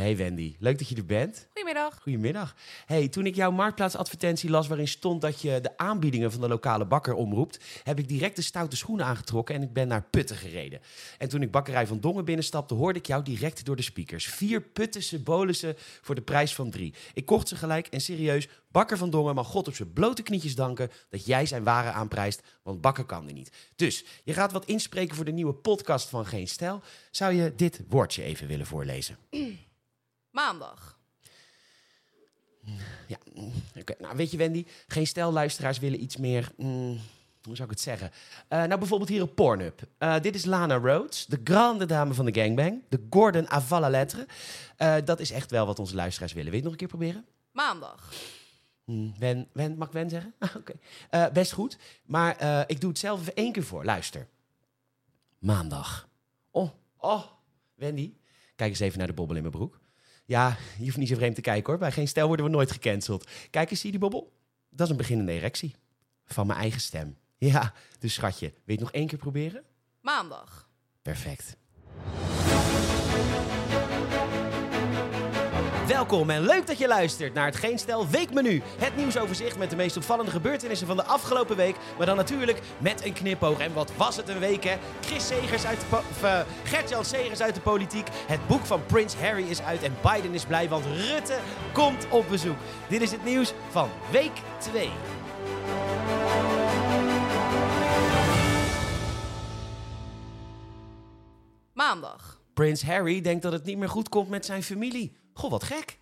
Hey 0.00 0.16
Wendy, 0.16 0.56
leuk 0.58 0.78
dat 0.78 0.88
je 0.88 0.96
er 0.96 1.06
bent. 1.06 1.46
Goedemiddag. 1.52 1.98
Goedemiddag. 2.02 2.54
Hey, 2.86 3.08
toen 3.08 3.26
ik 3.26 3.34
jouw 3.34 3.50
marktplaatsadvertentie 3.50 4.50
las 4.50 4.68
waarin 4.68 4.88
stond 4.88 5.20
dat 5.20 5.40
je 5.40 5.60
de 5.60 5.76
aanbiedingen 5.76 6.32
van 6.32 6.40
de 6.40 6.48
lokale 6.48 6.86
bakker 6.86 7.14
omroept, 7.14 7.64
heb 7.82 7.98
ik 7.98 8.08
direct 8.08 8.36
de 8.36 8.42
stoute 8.42 8.76
schoenen 8.76 9.06
aangetrokken 9.06 9.54
en 9.54 9.62
ik 9.62 9.72
ben 9.72 9.88
naar 9.88 10.02
Putten 10.02 10.36
gereden. 10.36 10.80
En 11.18 11.28
toen 11.28 11.42
ik 11.42 11.50
bakkerij 11.50 11.86
van 11.86 12.00
Dongen 12.00 12.24
binnenstapte, 12.24 12.74
hoorde 12.74 12.98
ik 12.98 13.06
jou 13.06 13.22
direct 13.22 13.64
door 13.64 13.76
de 13.76 13.82
speakers. 13.82 14.26
Vier 14.26 14.60
Puttense 14.60 15.22
bolussen 15.22 15.74
voor 16.00 16.14
de 16.14 16.22
prijs 16.22 16.54
van 16.54 16.70
drie. 16.70 16.94
Ik 17.14 17.26
kocht 17.26 17.48
ze 17.48 17.56
gelijk 17.56 17.86
en 17.86 18.00
serieus, 18.00 18.48
bakker 18.70 18.98
van 18.98 19.10
Dongen 19.10 19.34
mag 19.34 19.46
God 19.46 19.68
op 19.68 19.74
zijn 19.74 19.92
blote 19.92 20.22
knietjes 20.22 20.54
danken 20.54 20.90
dat 21.08 21.26
jij 21.26 21.46
zijn 21.46 21.64
waren 21.64 21.94
aanprijst, 21.94 22.42
want 22.62 22.80
bakken 22.80 23.06
kan 23.06 23.26
die 23.26 23.34
niet. 23.34 23.52
Dus, 23.76 24.04
je 24.24 24.32
gaat 24.32 24.52
wat 24.52 24.64
inspreken 24.64 25.16
voor 25.16 25.24
de 25.24 25.32
nieuwe 25.32 25.54
podcast 25.54 26.08
van 26.08 26.26
Geen 26.26 26.48
Stijl. 26.48 26.82
Zou 27.10 27.32
je 27.32 27.54
dit 27.54 27.80
woordje 27.88 28.22
even 28.22 28.46
willen 28.46 28.66
voorlezen? 28.66 29.16
Maandag. 30.30 30.98
Ja, 33.06 33.18
mm, 33.34 33.52
oké. 33.78 33.94
Nou, 33.98 34.16
weet 34.16 34.30
je, 34.30 34.36
Wendy, 34.36 34.66
geen 34.86 35.06
stel 35.06 35.32
luisteraars 35.32 35.78
willen 35.78 36.02
iets 36.02 36.16
meer. 36.16 36.52
mm, 36.56 37.00
hoe 37.42 37.56
zou 37.56 37.68
ik 37.68 37.74
het 37.74 37.80
zeggen? 37.80 38.10
Eh, 38.48 38.58
nou, 38.62 38.78
bijvoorbeeld 38.78 39.08
hier 39.10 39.22
op 39.22 39.34
Pornhub. 39.34 39.82
Eh, 39.98 40.20
dit 40.20 40.34
is 40.34 40.44
Lana 40.44 40.74
Rhodes, 40.78 41.26
de 41.26 41.40
grande 41.44 41.86
dame 41.86 42.14
van 42.14 42.24
de 42.24 42.40
gangbang. 42.40 42.82
De 42.88 43.06
Gordon 43.10 43.48
à 43.52 43.80
la 43.80 43.88
lettre. 43.88 44.26
Eh, 44.76 44.96
dat 45.04 45.20
is 45.20 45.30
echt 45.30 45.50
wel 45.50 45.66
wat 45.66 45.78
onze 45.78 45.94
luisteraars 45.94 46.32
willen. 46.32 46.50
Wil 46.50 46.60
je 46.60 46.66
het 46.66 46.72
nog 46.72 46.80
een 46.80 46.88
keer 46.88 46.98
proberen? 46.98 47.26
Maandag. 47.52 48.12
Hm, 48.84 49.08
Wen, 49.18 49.48
Wen, 49.52 49.76
mag 49.78 49.86
ik 49.86 49.92
Wen 49.94 50.10
zeggen? 50.10 50.34
Ah, 50.38 50.56
Oké. 50.60 50.72
Best 51.32 51.52
goed. 51.52 51.78
Maar 52.04 52.64
ik 52.68 52.80
doe 52.80 52.90
het 52.90 52.98
zelf 52.98 53.20
even 53.20 53.34
één 53.34 53.52
keer 53.52 53.64
voor. 53.64 53.84
Luister. 53.84 54.28
Maandag. 55.38 56.08
Oh, 56.50 56.70
oh. 56.96 57.22
Wendy, 57.74 58.14
kijk 58.56 58.70
eens 58.70 58.80
even 58.80 58.98
naar 58.98 59.06
de 59.06 59.12
bobbel 59.12 59.36
in 59.36 59.42
mijn 59.42 59.54
broek. 59.54 59.80
Ja, 60.30 60.56
je 60.78 60.84
hoeft 60.84 60.96
niet 60.96 61.08
zo 61.08 61.14
vreemd 61.14 61.34
te 61.34 61.40
kijken 61.40 61.70
hoor. 61.70 61.80
Bij 61.80 61.92
geen 61.92 62.08
stijl 62.08 62.26
worden 62.26 62.46
we 62.46 62.50
nooit 62.50 62.70
gecanceld. 62.70 63.30
Kijk 63.50 63.70
eens, 63.70 63.80
zie 63.80 63.92
je 63.92 63.98
die 63.98 64.08
bobbel? 64.08 64.32
Dat 64.68 64.86
is 64.86 64.90
een 64.92 64.96
beginnende 64.96 65.32
erectie. 65.32 65.74
Van 66.24 66.46
mijn 66.46 66.58
eigen 66.58 66.80
stem. 66.80 67.16
Ja, 67.38 67.72
dus 67.98 68.14
schatje, 68.14 68.46
wil 68.46 68.60
je 68.64 68.72
het 68.72 68.80
nog 68.80 68.92
één 68.92 69.06
keer 69.06 69.18
proberen? 69.18 69.62
Maandag. 70.00 70.68
Perfect. 71.02 71.56
Welkom 76.00 76.30
en 76.30 76.42
leuk 76.42 76.66
dat 76.66 76.78
je 76.78 76.86
luistert 76.86 77.34
naar 77.34 77.46
het 77.46 77.56
Geen 77.56 77.78
Stel 77.78 78.08
Weekmenu. 78.08 78.62
Het 78.78 78.96
nieuwsoverzicht 78.96 79.58
met 79.58 79.70
de 79.70 79.76
meest 79.76 79.96
opvallende 79.96 80.30
gebeurtenissen 80.30 80.86
van 80.86 80.96
de 80.96 81.04
afgelopen 81.04 81.56
week. 81.56 81.76
Maar 81.96 82.06
dan 82.06 82.16
natuurlijk 82.16 82.60
met 82.78 83.04
een 83.04 83.12
knipoog. 83.12 83.58
En 83.58 83.72
wat 83.72 83.92
was 83.96 84.16
het 84.16 84.28
een 84.28 84.38
week, 84.38 84.64
hè? 84.64 84.76
Chris 85.00 85.26
Segers 85.26 85.66
uit 85.66 85.80
de 86.20 86.44
Gert-Jan 86.64 87.04
Segers 87.04 87.42
uit 87.42 87.54
de 87.54 87.60
politiek. 87.60 88.08
Het 88.26 88.46
boek 88.46 88.66
van 88.66 88.86
Prins 88.86 89.14
Harry 89.14 89.48
is 89.48 89.62
uit 89.62 89.82
en 89.82 89.96
Biden 90.02 90.34
is 90.34 90.44
blij, 90.44 90.68
want 90.68 90.84
Rutte 90.86 91.38
komt 91.72 92.08
op 92.10 92.28
bezoek. 92.28 92.56
Dit 92.88 93.02
is 93.02 93.10
het 93.10 93.24
nieuws 93.24 93.52
van 93.70 93.88
week 94.10 94.32
2. 94.58 94.90
Maandag. 101.72 102.40
Prins 102.54 102.82
Harry 102.82 103.20
denkt 103.20 103.42
dat 103.42 103.52
het 103.52 103.64
niet 103.64 103.78
meer 103.78 103.88
goed 103.88 104.08
komt 104.08 104.28
met 104.28 104.44
zijn 104.44 104.62
familie. 104.62 105.19
Goh, 105.40 105.50
wat 105.50 105.64
gek. 105.64 105.98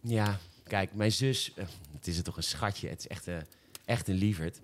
Ja, 0.00 0.38
kijk, 0.66 0.94
mijn 0.94 1.12
zus, 1.12 1.52
eh, 1.54 1.64
het 1.92 2.06
is 2.06 2.22
toch 2.22 2.36
een 2.36 2.42
schatje. 2.42 2.88
Het 2.88 2.98
is 2.98 3.06
echt, 3.06 3.28
eh, 3.28 3.36
echt 3.84 4.08
een 4.08 4.14
lieverd. 4.14 4.60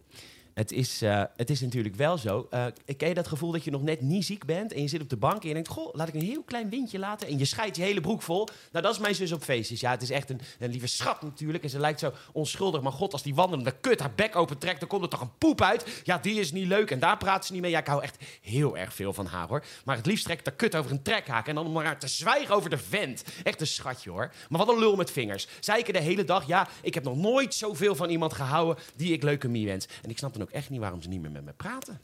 Het 0.54 0.72
is, 0.72 1.02
eh, 1.02 1.22
het 1.36 1.50
is 1.50 1.60
natuurlijk 1.60 1.94
wel 1.96 2.18
zo. 2.18 2.46
eh 2.50 2.66
ken 2.96 3.08
je 3.08 3.14
dat 3.14 3.28
gevoel 3.28 3.52
dat 3.52 3.64
je 3.64 3.70
nog 3.70 3.82
net 3.82 4.00
niet 4.00 4.24
ziek 4.24 4.44
bent 4.44 4.72
en 4.72 4.82
je 4.82 4.88
zit 4.88 5.00
op 5.00 5.08
de 5.08 5.16
bank 5.16 5.42
en 5.42 5.48
je 5.48 5.54
denkt, 5.54 5.68
goh, 5.68 5.94
laat 5.94 6.08
ik 6.08 6.14
een 6.14 6.20
heel 6.20 6.42
klein 6.42 6.70
windje 6.70 6.98
laten 6.98 7.28
en 7.28 7.38
je 7.38 7.44
scheidt 7.44 7.76
je 7.76 7.82
hele 7.82 8.00
broek 8.00 8.22
vol. 8.22 8.48
Nou, 8.72 8.84
dat 8.84 8.94
is 8.94 9.00
mijn 9.00 9.14
zus 9.14 9.32
op 9.32 9.42
feestjes. 9.42 9.80
Ja, 9.80 9.90
het 9.90 10.02
is 10.02 10.10
echt 10.10 10.30
een, 10.30 10.40
een 10.58 10.70
lieve 10.70 10.86
schat 10.86 11.22
natuurlijk 11.22 11.64
en 11.64 11.70
ze 11.70 11.78
lijkt 11.78 12.00
zo 12.00 12.12
onschuldig. 12.32 12.82
Maar 12.82 12.92
god, 12.92 13.12
als 13.12 13.22
die 13.22 13.34
wandelende 13.34 13.74
kut 13.80 14.00
haar 14.00 14.14
bek 14.14 14.36
opentrekt, 14.36 14.80
dan 14.80 14.88
komt 14.88 15.02
er 15.02 15.08
toch 15.08 15.20
een 15.20 15.38
poep 15.38 15.62
uit. 15.62 16.00
Ja, 16.04 16.18
die 16.18 16.40
is 16.40 16.52
niet 16.52 16.66
leuk 16.66 16.90
en 16.90 16.98
daar 16.98 17.16
praat 17.16 17.46
ze 17.46 17.52
niet 17.52 17.62
mee. 17.62 17.70
Ja, 17.70 17.78
ik 17.78 17.86
hou 17.86 18.02
echt 18.02 18.16
heel 18.40 18.76
erg 18.76 18.94
veel 18.94 19.12
van 19.12 19.26
haar 19.26 19.48
hoor. 19.48 19.64
Maar 19.84 19.96
het 19.96 20.06
liefst 20.06 20.24
trekt 20.24 20.44
de 20.44 20.50
kut 20.50 20.76
over 20.76 20.90
een 20.90 21.02
trekhaak 21.02 21.48
en 21.48 21.54
dan 21.54 21.66
om 21.66 21.72
maar 21.72 21.98
te 21.98 22.08
zwijgen 22.08 22.54
over 22.54 22.70
de 22.70 22.78
vent. 22.78 23.24
Echt 23.42 23.60
een 23.60 23.66
schatje 23.66 24.10
hoor. 24.10 24.32
Maar 24.48 24.58
wat 24.58 24.68
een 24.68 24.78
lul 24.78 24.96
met 24.96 25.10
vingers. 25.10 25.46
Zeiken 25.60 25.92
de 25.92 26.00
hele 26.00 26.24
dag, 26.24 26.46
ja, 26.46 26.68
ik 26.82 26.94
heb 26.94 27.04
nog 27.04 27.16
nooit 27.16 27.54
zoveel 27.54 27.94
van 27.94 28.10
iemand 28.10 28.32
gehouden 28.32 28.84
die 28.96 29.12
ik 29.12 29.22
leukemie 29.22 29.66
wens. 29.66 29.86
En 30.02 30.10
ik 30.10 30.18
snap 30.18 30.32
ook 30.44 30.50
echt 30.50 30.70
niet 30.70 30.80
waarom 30.80 31.02
ze 31.02 31.08
niet 31.08 31.20
meer 31.20 31.30
met 31.30 31.44
me 31.44 31.52
praten. 31.52 32.00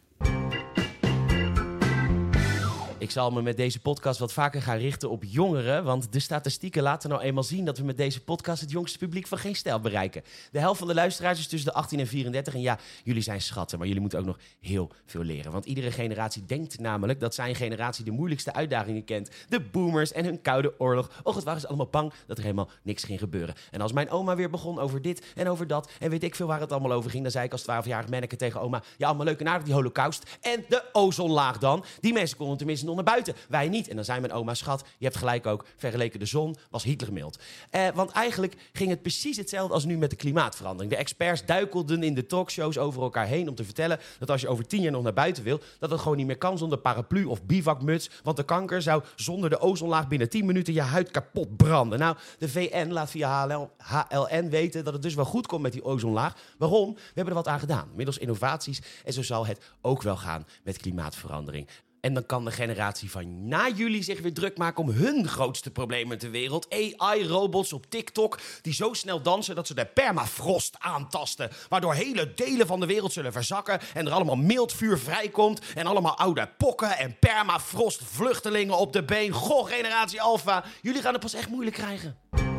Ik 3.01 3.11
zal 3.11 3.31
me 3.31 3.43
met 3.43 3.57
deze 3.57 3.81
podcast 3.81 4.19
wat 4.19 4.33
vaker 4.33 4.63
gaan 4.63 4.77
richten 4.77 5.11
op 5.11 5.25
jongeren. 5.27 5.85
Want 5.85 6.13
de 6.13 6.19
statistieken 6.19 6.83
laten 6.83 7.11
nou 7.11 7.23
eenmaal 7.23 7.43
zien 7.43 7.65
dat 7.65 7.79
we 7.79 7.85
met 7.85 7.97
deze 7.97 8.21
podcast 8.21 8.61
het 8.61 8.71
jongste 8.71 8.99
publiek 8.99 9.27
van 9.27 9.39
geen 9.39 9.57
stijl 9.57 9.81
bereiken. 9.81 10.23
De 10.53 10.59
helft 10.59 10.79
van 10.79 10.89
de 10.89 10.95
luisteraars 10.95 11.39
is 11.39 11.47
tussen 11.47 11.73
de 11.73 11.77
18 11.77 11.99
en 11.99 12.07
34. 12.07 12.55
En 12.55 12.61
ja, 12.61 12.79
jullie 13.05 13.23
zijn 13.23 13.41
schatten, 13.41 13.79
maar 13.79 13.87
jullie 13.87 14.03
moeten 14.03 14.19
ook 14.19 14.25
nog 14.25 14.39
heel 14.61 14.91
veel 15.07 15.23
leren. 15.23 15.53
Want 15.53 15.65
iedere 15.65 15.91
generatie 15.91 16.45
denkt 16.47 16.79
namelijk 16.79 17.21
dat 17.21 17.35
zijn 17.35 17.55
generatie 17.55 18.05
de 18.05 18.11
moeilijkste 18.11 18.53
uitdagingen 18.53 19.05
kent. 19.05 19.31
De 19.49 19.61
boomers 19.61 20.13
en 20.13 20.25
hun 20.25 20.43
koude 20.43 20.75
oorlog. 20.79 21.11
Och, 21.23 21.35
het 21.35 21.45
waren 21.45 21.61
ze 21.61 21.69
allemaal 21.69 21.89
bang 21.91 22.13
dat 22.27 22.37
er 22.37 22.43
helemaal 22.43 22.71
niks 22.83 23.05
ging 23.05 23.19
gebeuren. 23.19 23.55
En 23.71 23.81
als 23.81 23.93
mijn 23.93 24.11
oma 24.11 24.37
weer 24.37 24.51
begon 24.51 24.79
over 24.79 25.03
dit 25.03 25.25
en 25.35 25.49
over 25.49 25.67
dat 25.67 25.91
en 25.99 26.11
weet 26.11 26.25
ik 26.25 26.35
veel 26.35 26.47
waar 26.47 26.61
het 26.61 26.73
allemaal 26.73 26.93
over 26.93 27.11
ging, 27.11 27.23
dan 27.23 27.33
zei 27.33 27.45
ik 27.45 27.53
als 27.53 27.63
12-jarig 27.63 28.09
manneke 28.09 28.37
tegen 28.37 28.61
oma: 28.61 28.83
Ja, 28.97 29.07
allemaal 29.07 29.27
leuk 29.27 29.41
en 29.41 29.49
aardig 29.49 29.65
die 29.65 29.75
holocaust. 29.75 30.39
En 30.41 30.65
de 30.69 30.85
ozonlaag 30.93 31.59
dan. 31.59 31.85
Die 32.01 32.13
mensen 32.13 32.37
konden 32.37 32.57
tenminste 32.57 32.89
naar 32.95 33.05
buiten. 33.05 33.35
Wij 33.49 33.69
niet. 33.69 33.89
En 33.89 33.97
dan 33.97 34.05
zei 34.05 34.21
mijn 34.21 34.33
oma: 34.33 34.55
Schat, 34.55 34.85
je 34.99 35.05
hebt 35.05 35.17
gelijk 35.17 35.47
ook. 35.47 35.65
Vergeleken 35.77 36.19
de 36.19 36.27
zon 36.27 36.57
was 36.71 36.83
Hitler 36.83 37.13
mild. 37.13 37.39
Eh, 37.71 37.89
want 37.95 38.11
eigenlijk 38.11 38.57
ging 38.73 38.91
het 38.91 39.03
precies 39.03 39.37
hetzelfde 39.37 39.75
als 39.75 39.85
nu 39.85 39.99
met 39.99 40.11
de 40.11 40.17
klimaatverandering. 40.17 40.93
De 40.93 40.99
experts 40.99 41.45
duikelden 41.45 42.03
in 42.03 42.15
de 42.15 42.27
talkshows 42.27 42.79
over 42.79 43.03
elkaar 43.03 43.27
heen 43.27 43.49
om 43.49 43.55
te 43.55 43.65
vertellen 43.65 43.99
dat 44.19 44.31
als 44.31 44.41
je 44.41 44.49
over 44.49 44.67
tien 44.67 44.83
jaar 44.83 44.93
nog 44.93 45.03
naar 45.03 45.13
buiten 45.13 45.45
wil, 45.45 45.61
dat 45.79 45.91
het 45.91 46.01
gewoon 46.01 46.17
niet 46.17 46.27
meer 46.27 46.39
kan 46.39 46.59
zonder 46.59 46.79
paraplu 46.79 47.25
of 47.25 47.43
bivakmuts. 47.43 48.11
Want 48.23 48.37
de 48.37 48.45
kanker 48.45 48.83
zou 48.83 49.03
zonder 49.17 49.51
de 49.51 49.61
ozonlaag 49.61 50.09
binnen 50.09 50.29
10 50.29 50.47
minuten 50.47 50.75
je 50.75 50.81
huid 50.81 51.11
kapot 51.11 51.57
branden. 51.57 51.99
Nou, 51.99 52.17
de 52.39 52.49
VN 52.49 52.89
laat 52.91 53.11
via 53.11 53.69
HLN 53.77 54.49
weten 54.49 54.85
dat 54.85 54.93
het 54.93 55.03
dus 55.03 55.15
wel 55.15 55.25
goed 55.25 55.47
komt 55.47 55.63
met 55.63 55.73
die 55.73 55.85
ozonlaag. 55.85 56.37
Waarom? 56.59 56.95
We 56.95 57.01
hebben 57.15 57.35
er 57.35 57.43
wat 57.43 57.49
aan 57.49 57.61
gedaan. 57.61 57.89
Middels 57.95 58.19
innovaties. 58.19 58.83
En 59.05 59.13
zo 59.13 59.23
zal 59.23 59.47
het 59.47 59.61
ook 59.81 60.03
wel 60.03 60.17
gaan 60.17 60.47
met 60.63 60.79
klimaatverandering. 60.79 61.69
En 62.01 62.15
dan 62.15 62.27
kan 62.27 62.45
de 62.45 62.51
generatie 62.51 63.11
van 63.11 63.49
na 63.49 63.69
jullie 63.69 64.03
zich 64.03 64.21
weer 64.21 64.35
druk 64.35 64.59
maken 64.59 64.83
om 64.83 64.91
hun 64.91 65.29
grootste 65.29 65.71
probleem 65.71 66.13
in 66.13 66.19
de 66.19 66.31
wereld. 66.31 66.67
AI-robots 66.99 67.73
op 67.73 67.87
TikTok 67.89 68.39
die 68.63 68.75
zo 68.75 68.93
snel 68.93 69.23
dansen 69.23 69.55
dat 69.55 69.67
ze 69.67 69.75
de 69.75 69.87
permafrost 69.87 70.77
aantasten. 70.79 71.51
Waardoor 71.69 71.95
hele 71.95 72.35
delen 72.35 72.67
van 72.67 72.81
de 72.81 72.87
wereld 72.87 73.13
zullen 73.13 73.33
verzakken 73.33 73.81
en 73.95 74.07
er 74.07 74.13
allemaal 74.13 74.37
mildvuur 74.37 74.99
vrijkomt. 74.99 75.61
En 75.75 75.87
allemaal 75.87 76.19
oude 76.19 76.49
pokken 76.59 76.99
en 76.99 77.19
permafrost 77.19 78.03
vluchtelingen 78.05 78.79
op 78.79 78.93
de 78.93 79.03
been. 79.03 79.33
Goh, 79.33 79.67
generatie 79.69 80.23
Alpha, 80.23 80.65
jullie 80.83 81.03
gaan 81.03 81.13
het 81.13 81.23
pas 81.23 81.35
echt 81.35 81.49
moeilijk 81.49 81.77
krijgen. 81.77 82.50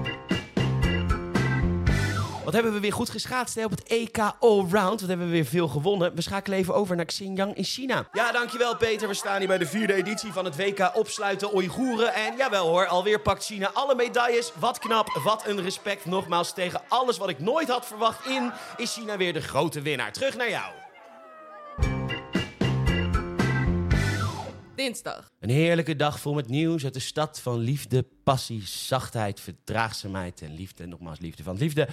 Wat 2.44 2.54
hebben 2.54 2.74
we 2.74 2.80
weer 2.80 2.94
goed 2.94 3.10
geschaatst 3.10 3.56
hè, 3.56 3.64
op 3.64 3.72
het 3.72 3.84
EK 3.84 4.18
Allround. 4.40 5.00
Wat 5.00 5.10
hebben 5.10 5.26
we 5.26 5.32
weer 5.32 5.46
veel 5.46 5.68
gewonnen. 5.68 6.16
We 6.16 6.22
schakelen 6.22 6.58
even 6.58 6.76
over 6.76 6.96
naar 6.96 7.06
Xinjiang 7.06 7.56
in 7.56 7.64
China. 7.64 8.08
Ja, 8.12 8.32
dankjewel 8.32 8.78
Peter. 8.78 9.08
We 9.08 9.14
staan 9.14 9.38
hier 9.38 9.48
bij 9.48 9.58
de 9.58 9.66
vierde 9.66 9.94
editie 9.94 10.32
van 10.32 10.46
het 10.46 10.56
WK 10.56 10.92
Opsluiten 10.94 11.56
Oeigoeren. 11.56 12.14
En 12.14 12.38
jawel 12.38 12.68
hoor, 12.68 12.88
alweer 12.88 13.22
pakt 13.22 13.46
China 13.46 13.72
alle 13.74 13.96
medailles. 13.96 14.52
Wat 14.60 14.80
knap, 14.80 15.20
wat 15.24 15.48
een 15.48 15.62
respect. 15.62 16.06
Nogmaals, 16.06 16.54
tegen 16.54 16.82
alles 16.88 17.18
wat 17.18 17.30
ik 17.30 17.40
nooit 17.40 17.70
had 17.70 17.86
verwacht 17.86 18.26
in... 18.26 18.52
is 18.78 18.94
China 18.94 19.18
weer 19.18 19.34
de 19.34 19.42
grote 19.42 19.82
winnaar. 19.82 20.12
Terug 20.12 20.38
naar 20.38 20.50
jou. 20.50 20.74
Dinsdag. 24.76 25.32
Een 25.40 25.50
heerlijke 25.50 25.96
dag 25.96 26.20
vol 26.20 26.34
met 26.34 26.48
nieuws 26.48 26.84
uit 26.84 26.94
de 26.94 27.00
stad 27.00 27.40
van 27.40 27.58
liefde, 27.58 28.06
passie, 28.24 28.68
zachtheid, 28.68 29.40
verdraagzaamheid 29.40 30.42
en 30.42 30.54
liefde. 30.54 30.86
Nogmaals, 30.86 31.20
liefde 31.20 31.44
van 31.44 31.58
liefde. 31.58 31.88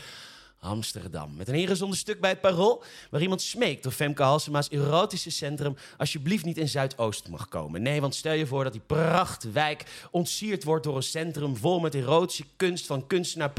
Amsterdam. 0.60 1.37
Met 1.37 1.49
een 1.49 1.55
ingezonde 1.55 1.96
stuk 1.96 2.20
bij 2.20 2.31
het 2.31 2.40
Parool... 2.40 2.82
waar 3.10 3.22
iemand 3.22 3.43
smeekt 3.43 3.87
of 3.87 3.94
Femke 3.94 4.22
Halsema's 4.22 4.69
erotische 4.69 5.31
centrum... 5.31 5.76
alsjeblieft 5.96 6.44
niet 6.44 6.58
in 6.58 6.69
Zuidoost 6.69 7.28
mag 7.28 7.49
komen. 7.49 7.82
Nee, 7.82 8.00
want 8.00 8.14
stel 8.14 8.32
je 8.32 8.46
voor 8.46 8.64
dat 8.64 8.72
die 8.72 8.82
prachtwijk 8.87 10.08
ontsierd 10.10 10.64
wordt... 10.64 10.84
door 10.84 10.96
een 10.96 11.02
centrum 11.02 11.56
vol 11.56 11.81
met 11.81 11.94
erotische 11.94 12.44
kunst 12.56 12.87
van 12.87 13.06
kunstenaar... 13.06 13.52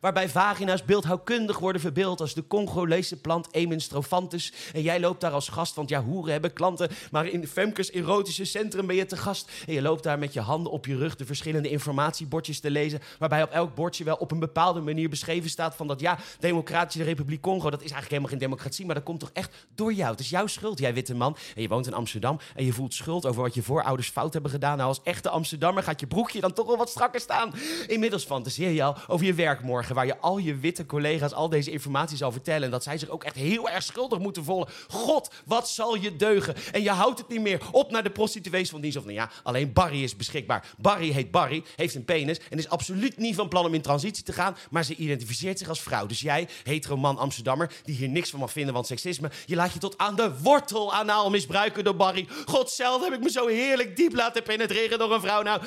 Waarbij 0.00 0.28
vagina's 0.28 0.84
beeldhouwkundig 0.84 1.58
worden 1.58 1.80
verbeeld 1.80 2.20
als 2.20 2.34
de 2.34 2.46
Congolese 2.46 3.16
plant 3.16 3.48
Emin 3.50 3.80
strophanthus. 3.80 4.52
En 4.72 4.82
jij 4.82 5.00
loopt 5.00 5.20
daar 5.20 5.30
als 5.30 5.48
gast, 5.48 5.74
want 5.74 5.88
ja, 5.88 6.02
hoeren 6.02 6.32
hebben 6.32 6.52
klanten. 6.52 6.90
Maar 7.10 7.26
in 7.26 7.46
Femkes 7.46 7.90
erotische 7.90 8.44
centrum 8.44 8.86
ben 8.86 8.96
je 8.96 9.06
te 9.06 9.16
gast. 9.16 9.50
En 9.66 9.72
je 9.72 9.82
loopt 9.82 10.02
daar 10.02 10.18
met 10.18 10.32
je 10.32 10.40
handen 10.40 10.72
op 10.72 10.86
je 10.86 10.96
rug 10.96 11.16
de 11.16 11.24
verschillende 11.24 11.68
informatiebordjes 11.68 12.60
te 12.60 12.70
lezen. 12.70 13.00
Waarbij 13.18 13.42
op 13.42 13.50
elk 13.50 13.74
bordje 13.74 14.04
wel 14.04 14.16
op 14.16 14.30
een 14.30 14.38
bepaalde 14.38 14.80
manier 14.80 15.08
beschreven 15.08 15.50
staat 15.50 15.74
van 15.74 15.86
dat 15.86 16.00
ja, 16.00 16.18
Democratische 16.38 17.02
Republiek 17.02 17.40
Congo, 17.40 17.70
dat 17.70 17.82
is 17.82 17.90
eigenlijk 17.90 18.10
helemaal 18.10 18.30
geen 18.30 18.38
democratie. 18.38 18.86
Maar 18.86 18.94
dat 18.94 19.04
komt 19.04 19.20
toch 19.20 19.30
echt 19.32 19.66
door 19.74 19.92
jou. 19.92 20.10
Het 20.10 20.20
is 20.20 20.30
jouw 20.30 20.46
schuld, 20.46 20.78
jij 20.78 20.94
witte 20.94 21.14
man. 21.14 21.36
En 21.54 21.62
je 21.62 21.68
woont 21.68 21.86
in 21.86 21.94
Amsterdam 21.94 22.38
en 22.54 22.64
je 22.64 22.72
voelt 22.72 22.94
schuld 22.94 23.26
over 23.26 23.42
wat 23.42 23.54
je 23.54 23.62
voorouders 23.62 24.08
fout 24.08 24.32
hebben 24.32 24.50
gedaan. 24.50 24.76
Nou, 24.76 24.88
als 24.88 25.00
echte 25.02 25.28
Amsterdammer 25.28 25.82
gaat 25.82 26.00
je 26.00 26.06
broekje 26.06 26.40
dan 26.40 26.52
toch 26.52 26.66
wel 26.66 26.76
wat 26.76 26.90
strakker 26.90 27.20
staan. 27.20 27.52
Inmiddels 27.86 28.24
fantaseer 28.24 28.70
je 28.70 28.82
al 28.82 28.96
over 29.06 29.26
je 29.26 29.34
werk 29.34 29.62
morgen, 29.62 29.89
waar 29.94 30.06
je 30.06 30.18
al 30.18 30.38
je 30.38 30.56
witte 30.56 30.86
collega's 30.86 31.32
al 31.32 31.48
deze 31.48 31.70
informatie 31.70 32.16
zal 32.16 32.32
vertellen. 32.32 32.62
En 32.62 32.70
dat 32.70 32.82
zij 32.82 32.98
zich 32.98 33.08
ook 33.08 33.24
echt 33.24 33.36
heel 33.36 33.68
erg 33.68 33.82
schuldig 33.82 34.18
moeten 34.18 34.44
voelen. 34.44 34.68
God, 34.88 35.30
wat 35.44 35.68
zal 35.68 35.94
je 35.94 36.16
deugen? 36.16 36.54
En 36.72 36.82
je 36.82 36.90
houdt 36.90 37.18
het 37.18 37.28
niet 37.28 37.40
meer 37.40 37.60
op 37.72 37.90
naar 37.90 38.02
de 38.02 38.10
prostituees 38.10 38.70
van 38.70 38.80
dienst. 38.80 38.96
Of 38.96 39.04
nou 39.04 39.16
ja, 39.16 39.30
alleen 39.42 39.72
Barry 39.72 40.02
is 40.02 40.16
beschikbaar. 40.16 40.74
Barry 40.78 41.10
heet 41.10 41.30
Barry, 41.30 41.64
heeft 41.76 41.94
een 41.94 42.04
penis 42.04 42.40
en 42.50 42.58
is 42.58 42.68
absoluut 42.68 43.16
niet 43.16 43.34
van 43.34 43.48
plan 43.48 43.64
om 43.64 43.74
in 43.74 43.82
transitie 43.82 44.24
te 44.24 44.32
gaan. 44.32 44.56
Maar 44.70 44.84
ze 44.84 44.94
identificeert 44.94 45.58
zich 45.58 45.68
als 45.68 45.80
vrouw. 45.80 46.06
Dus 46.06 46.20
jij, 46.20 46.48
hetero 46.62 46.96
man 46.96 47.18
Amsterdammer, 47.18 47.72
die 47.84 47.96
hier 47.96 48.08
niks 48.08 48.30
van 48.30 48.40
mag 48.40 48.52
vinden, 48.52 48.74
want 48.74 48.86
seksisme, 48.86 49.30
je 49.46 49.56
laat 49.56 49.72
je 49.72 49.78
tot 49.78 49.98
aan 49.98 50.16
de 50.16 50.38
wortel 50.42 50.94
anaal 50.94 51.30
misbruiken 51.30 51.84
door 51.84 51.96
Barry. 51.96 52.28
God 52.46 52.78
heb 52.78 53.12
ik 53.12 53.22
me 53.22 53.30
zo 53.30 53.46
heerlijk 53.46 53.96
diep 53.96 54.14
laten 54.14 54.42
penetreren 54.42 54.98
door 54.98 55.12
een 55.12 55.20
vrouw. 55.20 55.42
Nou, 55.42 55.62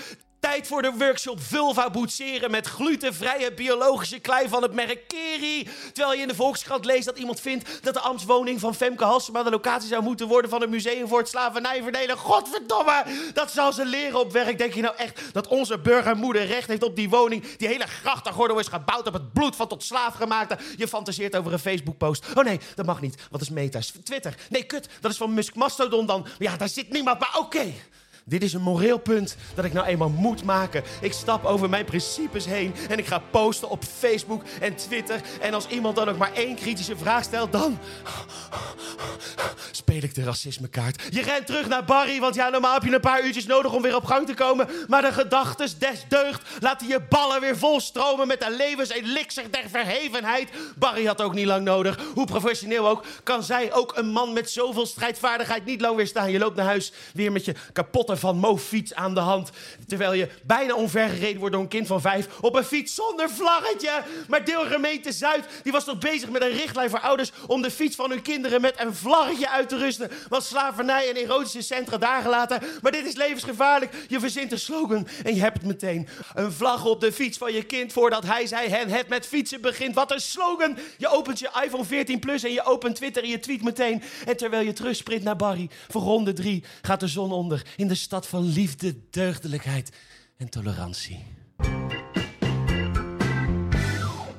Tijd 0.50 0.68
voor 0.68 0.82
de 0.82 0.94
workshop 0.98 1.42
vulva 1.42 1.90
boetseren 1.90 2.52
met 2.52 2.68
glutenvrije 2.68 3.54
biologische 3.54 4.20
klei 4.20 4.50
van 4.50 4.62
het 4.62 4.74
merk 4.74 5.08
Keri. 5.08 5.68
Terwijl 5.94 6.16
je 6.16 6.22
in 6.22 6.28
de 6.28 6.36
Volkskrant 6.36 6.86
leest 6.86 7.06
dat 7.06 7.18
iemand 7.18 7.40
vindt 7.40 7.84
dat 7.84 7.94
de 7.94 8.00
ambtswoning 8.00 8.60
van 8.60 8.76
Femke 8.76 9.04
Halsema 9.04 9.44
de 9.44 9.50
locatie 9.50 9.88
zou 9.88 10.04
moeten 10.04 10.28
worden 10.28 10.50
van 10.50 10.62
een 10.62 10.70
museum 10.70 11.08
voor 11.08 11.20
het 11.20 11.30
slavernijverdelen. 11.30 12.18
Godverdomme, 12.18 13.04
dat 13.34 13.52
zal 13.52 13.74
ze 13.74 13.86
leren 13.86 14.20
op 14.20 14.32
werk. 14.32 14.58
Denk 14.58 14.74
je 14.74 14.82
nou 14.82 14.96
echt 14.96 15.22
dat 15.34 15.48
onze 15.48 15.80
burgermoeder 15.80 16.46
recht 16.46 16.68
heeft 16.68 16.84
op 16.84 16.96
die 16.96 17.10
woning? 17.10 17.56
Die 17.58 17.68
hele 17.68 17.88
grachtengordel 17.88 18.60
is 18.60 18.68
gebouwd 18.68 19.08
op 19.08 19.14
het 19.14 19.34
bloed 19.34 19.56
van 19.56 19.68
tot 19.68 19.84
slaafgemaakte. 19.84 20.58
Je 20.78 20.88
fantaseert 20.88 21.36
over 21.36 21.54
een 21.54 21.60
Facebook-post. 21.60 22.26
Oh 22.36 22.44
nee, 22.44 22.60
dat 22.76 22.86
mag 22.86 23.02
niet, 23.02 23.22
dat 23.32 23.42
is 23.42 23.50
meta. 23.50 23.80
Twitter. 24.04 24.36
Nee, 24.50 24.64
kut, 24.64 24.90
dat 25.02 25.12
is 25.12 25.18
van 25.18 25.34
Musk 25.34 25.56
Mastodon 25.56 26.06
dan. 26.06 26.26
Ja, 26.40 26.58
daar 26.58 26.70
zit 26.70 26.90
niemand, 26.90 27.20
maar 27.20 27.38
oké. 27.40 27.74
Dit 28.26 28.44
is 28.44 28.54
een 28.54 28.62
moreel 28.62 28.98
punt 28.98 29.36
dat 29.56 29.66
ik 29.66 29.74
nou 29.74 29.88
eenmaal 29.88 30.10
moet 30.10 30.44
maken. 30.44 30.84
Ik 31.02 31.14
stap 31.14 31.46
over 31.46 31.70
mijn 31.70 31.86
principes 31.86 32.46
heen 32.46 32.74
en 32.90 32.98
ik 32.98 33.06
ga 33.06 33.22
posten 33.32 33.70
op 33.70 33.84
Facebook 33.84 34.44
en 34.60 34.76
Twitter. 34.76 35.22
En 35.42 35.54
als 35.54 35.68
iemand 35.68 35.96
dan 35.96 36.10
ook 36.10 36.18
maar 36.18 36.34
één 36.34 36.56
kritische 36.56 36.98
vraag 36.98 37.24
stelt, 37.24 37.52
dan 37.52 37.80
speel 39.72 40.04
ik 40.04 40.16
de 40.16 40.24
racismekaart. 40.24 41.02
Je 41.10 41.22
rent 41.22 41.46
terug 41.46 41.68
naar 41.68 41.84
Barry, 41.84 42.20
want 42.20 42.36
ja, 42.36 42.50
normaal 42.50 42.74
heb 42.74 42.84
je 42.84 42.94
een 42.94 43.00
paar 43.00 43.26
uurtjes 43.26 43.46
nodig 43.46 43.74
om 43.74 43.82
weer 43.82 43.96
op 43.96 44.06
gang 44.06 44.28
te 44.28 44.34
komen. 44.34 44.70
Maar 44.88 45.02
de 45.02 45.14
gedachtes 45.14 45.78
des 45.78 46.06
deugd 46.08 46.42
laten 46.60 46.88
je 46.88 47.02
ballen 47.10 47.42
weer 47.42 47.58
volstromen 47.58 48.28
met 48.28 48.40
de 48.40 48.56
levenselixer 48.58 49.52
der 49.52 49.70
verhevenheid. 49.70 50.50
Barry 50.76 51.06
had 51.06 51.22
ook 51.22 51.34
niet 51.34 51.46
lang 51.46 51.64
nodig. 51.64 52.00
Hoe 52.14 52.26
professioneel 52.26 52.88
ook, 52.88 53.04
kan 53.24 53.44
zij 53.44 53.74
ook 53.74 53.98
een 53.98 54.10
man 54.10 54.34
met 54.34 54.50
zoveel 54.50 54.86
strijdvaardigheid 54.86 55.66
niet 55.66 55.82
lang 55.82 55.96
weerstaan. 55.96 56.32
Je 56.32 56.40
loopt 56.40 56.56
naar 56.56 56.66
huis 56.66 56.92
weer 57.14 57.32
met 57.32 57.46
je 57.46 57.56
kapotte 57.74 58.13
van 58.18 58.38
Mo-fiets 58.38 58.94
aan 58.94 59.14
de 59.14 59.20
hand. 59.20 59.50
Terwijl 59.88 60.14
je 60.14 60.30
bijna 60.44 60.74
omvergereden 60.74 61.40
wordt 61.40 61.54
door 61.54 61.64
een 61.64 61.70
kind 61.70 61.88
van 61.88 62.02
vijf 62.02 62.28
op 62.42 62.56
een 62.56 62.64
fiets 62.64 62.96
zonder 62.96 63.30
vlaggetje. 63.30 64.04
Maar 64.28 64.46
deelgemeente 64.46 65.12
Zuid 65.12 65.46
die 65.64 65.72
was 65.72 65.84
toch 65.84 65.98
bezig 65.98 66.30
met 66.30 66.42
een 66.42 66.50
richtlijn 66.50 66.90
voor 66.90 67.00
ouders 67.00 67.32
om 67.48 67.62
de 67.62 67.72
fiets 67.72 67.96
van 67.96 68.10
hun 68.10 68.22
kinderen 68.22 68.62
met 68.62 68.80
een 68.80 68.96
vlaggetje 68.96 69.50
uit 69.50 69.70
te 69.70 69.78
rusten. 69.78 70.12
Want 70.30 70.44
slavernij 70.44 71.10
en 71.10 71.16
erotische 71.16 71.62
centra 71.62 71.98
daar 71.98 72.22
gelaten. 72.22 72.62
Maar 72.82 72.92
dit 72.92 73.06
is 73.06 73.16
levensgevaarlijk. 73.16 73.94
Je 74.08 74.20
verzint 74.20 74.52
een 74.52 74.60
slogan 74.60 75.08
en 75.24 75.36
je 75.36 75.42
hebt 75.42 75.58
het 75.58 75.66
meteen. 75.66 76.08
Een 76.34 76.52
vlag 76.52 76.86
op 76.86 77.02
de 77.02 77.12
fiets 77.12 77.38
van 77.38 77.54
je 77.54 77.64
kind 77.64 77.94
voordat 77.94 78.26
hij 78.26 78.48
zei 78.48 78.70
hen 78.70 78.90
het 78.90 79.08
met 79.08 79.28
fietsen 79.28 79.62
begint. 79.62 79.96
Wat 79.96 80.12
een 80.12 80.22
slogan. 80.22 80.78
Je 80.98 81.08
opent 81.08 81.40
je 81.40 81.50
iPhone 81.64 81.86
14 81.86 82.20
Plus 82.20 82.44
en 82.44 82.52
je 82.52 82.66
opent 82.66 82.96
Twitter 82.96 83.24
en 83.24 83.30
je 83.30 83.40
tweet 83.40 83.64
meteen. 83.64 84.04
En 84.26 84.38
terwijl 84.38 84.66
je 84.66 84.74
terugsprint 84.74 85.24
naar 85.24 85.36
Barry 85.36 85.70
voor 85.90 86.02
ronde 86.02 86.34
drie 86.34 86.64
gaat 86.82 87.00
de 87.00 87.08
zon 87.08 87.32
onder 87.32 87.66
in 87.76 87.88
de 87.88 87.96
stad 88.04 88.28
van 88.28 88.44
liefde, 88.44 88.96
deugdelijkheid 89.10 89.92
en 90.38 90.50
tolerantie. 90.50 91.26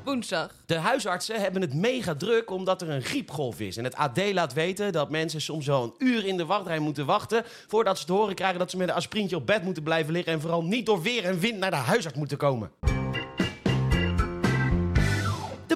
Woensdag. 0.05 0.55
De 0.66 0.75
huisartsen 0.75 1.40
hebben 1.40 1.61
het 1.61 1.75
mega 1.75 2.14
druk 2.14 2.50
omdat 2.50 2.82
er 2.82 2.90
een 2.90 3.02
griepgolf 3.02 3.61
is. 3.61 3.76
En 3.76 3.84
het 3.84 3.94
AD 3.94 4.32
laat 4.32 4.52
weten 4.52 4.93
dat 4.93 5.11
mensen 5.11 5.40
soms 5.40 5.66
wel 5.66 5.82
een 5.82 6.06
uur 6.06 6.26
in 6.26 6.37
de 6.37 6.46
wachtrij 6.46 6.78
moeten 6.78 7.06
wachten... 7.06 7.44
voordat 7.66 7.99
ze 7.99 8.05
te 8.05 8.12
horen 8.12 8.34
krijgen 8.34 8.58
dat 8.58 8.70
ze 8.70 8.76
met 8.76 8.88
een 8.88 8.94
aspirintje 8.94 9.37
op 9.37 9.46
bed 9.46 9.62
moeten 9.62 9.82
blijven 9.82 10.12
liggen... 10.12 10.32
en 10.32 10.40
vooral 10.40 10.64
niet 10.64 10.87
door 10.87 11.02
weer 11.02 11.25
en 11.25 11.38
wind 11.38 11.58
naar 11.58 11.70
de 11.70 11.76
huisarts 11.76 12.19
moeten 12.19 12.38
komen. 12.38 12.70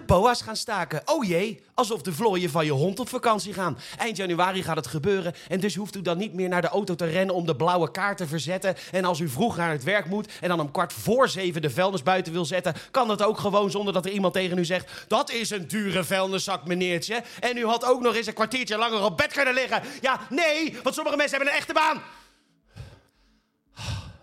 Boa's 0.09 0.43
gaan 0.43 0.57
staken. 0.57 1.03
Oh 1.05 1.25
jee, 1.25 1.63
alsof 1.75 2.03
de 2.03 2.13
vlooien 2.13 2.51
van 2.51 2.65
je 2.65 2.73
hond 2.73 3.01
op 3.01 3.09
vakantie 3.09 3.53
gaan. 3.53 3.79
Eind 3.97 4.17
januari 4.17 4.63
gaat 4.63 4.77
het 4.77 4.87
gebeuren 4.87 5.35
en 5.49 5.61
dus 5.61 5.75
hoeft 5.75 5.97
u 5.97 6.03
dan 6.03 6.19
niet 6.19 6.35
meer 6.35 6.49
naar 6.49 6.61
de 6.61 6.69
auto 6.69 6.95
te 6.95 7.07
rennen 7.07 7.35
om 7.35 7.47
de 7.47 7.57
blauwe 7.57 7.91
kaart 7.91 8.17
te 8.17 8.27
verzetten. 8.27 8.77
En 8.91 9.05
als 9.05 9.21
u 9.21 9.29
vroeg 9.29 9.57
naar 9.57 9.71
het 9.71 9.85
werk 9.85 10.07
moet 10.07 10.33
en 10.41 10.49
dan 10.49 10.61
om 10.61 10.71
kwart 10.71 10.93
voor 10.93 11.29
zeven 11.29 11.63
de 11.63 11.71
vuilnis 11.71 12.03
buiten 12.03 12.33
wil 12.33 12.45
zetten, 12.45 12.75
kan 12.91 13.09
dat 13.09 13.23
ook 13.23 13.39
gewoon 13.39 13.71
zonder 13.71 13.93
dat 13.93 14.05
er 14.05 14.13
iemand 14.13 14.35
tegen 14.35 14.59
u 14.59 14.65
zegt: 14.65 15.05
Dat 15.09 15.31
is 15.31 15.51
een 15.51 15.69
dure 15.69 16.05
vuilniszak, 16.05 16.67
meneertje. 16.67 17.23
En 17.41 17.57
u 17.57 17.65
had 17.65 17.85
ook 17.85 18.01
nog 18.01 18.15
eens 18.15 18.27
een 18.27 18.35
kwartiertje 18.35 18.79
langer 18.79 19.05
op 19.05 19.17
bed 19.17 19.33
kunnen 19.33 19.55
liggen. 19.55 19.83
Ja, 20.01 20.21
nee, 20.31 20.77
want 20.83 20.95
sommige 20.95 21.17
mensen 21.17 21.37
hebben 21.37 21.55
een 21.55 21.61
echte 21.61 21.73
baan. 21.73 22.03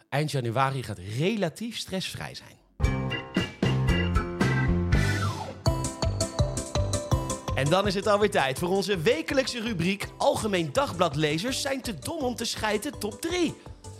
Eind 0.09 0.31
januari 0.31 0.83
gaat 0.83 0.99
relatief 1.17 1.77
stressvrij 1.77 2.35
zijn. 2.35 2.64
En 7.55 7.69
dan 7.69 7.87
is 7.87 7.95
het 7.95 8.07
alweer 8.07 8.31
tijd 8.31 8.59
voor 8.59 8.69
onze 8.69 8.97
wekelijkse 8.97 9.59
rubriek 9.59 10.07
Algemeen 10.17 10.69
Dagbladlezers 10.73 11.61
zijn 11.61 11.81
te 11.81 11.99
dom 11.99 12.19
om 12.19 12.35
te 12.35 12.45
schijten 12.45 12.99
top 12.99 13.21
3. 13.21 13.53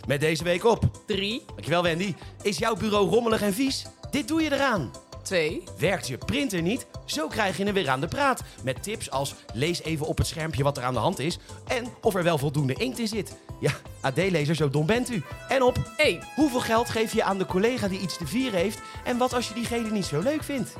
Met 0.06 0.20
deze 0.20 0.44
week 0.44 0.64
op. 0.64 0.90
3, 1.06 1.42
Dankjewel 1.46 1.82
Wendy. 1.82 2.14
Is 2.42 2.58
jouw 2.58 2.74
bureau 2.74 3.08
rommelig 3.08 3.42
en 3.42 3.54
vies? 3.54 3.86
Dit 4.10 4.28
doe 4.28 4.42
je 4.42 4.52
eraan. 4.52 4.90
2, 5.22 5.62
Werkt 5.78 6.08
je 6.08 6.18
printer 6.18 6.62
niet? 6.62 6.86
Zo 7.04 7.28
krijg 7.28 7.56
je 7.56 7.64
hem 7.64 7.74
weer 7.74 7.88
aan 7.88 8.00
de 8.00 8.08
praat. 8.08 8.42
Met 8.62 8.82
tips 8.82 9.10
als 9.10 9.34
lees 9.54 9.82
even 9.82 10.06
op 10.06 10.18
het 10.18 10.26
schermpje 10.26 10.62
wat 10.62 10.76
er 10.76 10.84
aan 10.84 10.94
de 10.94 11.00
hand 11.00 11.18
is. 11.18 11.38
En 11.66 11.86
of 12.00 12.14
er 12.14 12.22
wel 12.22 12.38
voldoende 12.38 12.74
inkt 12.74 12.98
in 12.98 13.08
zit. 13.08 13.36
Ja, 13.60 13.72
AD-lezer, 14.00 14.54
zo 14.54 14.70
dom 14.70 14.86
bent 14.86 15.10
u. 15.10 15.22
En 15.48 15.62
op 15.62 15.78
1. 15.96 16.22
hoeveel 16.34 16.60
geld 16.60 16.88
geef 16.88 17.12
je 17.12 17.22
aan 17.22 17.38
de 17.38 17.46
collega 17.46 17.88
die 17.88 18.00
iets 18.00 18.16
te 18.16 18.26
vieren 18.26 18.60
heeft? 18.60 18.78
En 19.04 19.18
wat 19.18 19.32
als 19.32 19.48
je 19.48 19.54
diegene 19.54 19.90
niet 19.90 20.06
zo 20.06 20.20
leuk 20.20 20.42
vindt? 20.42 20.74